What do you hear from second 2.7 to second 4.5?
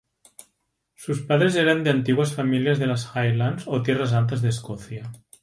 de las Highlands o Tierras Altas de